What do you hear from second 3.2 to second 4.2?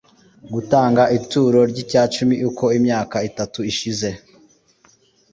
itatu ishize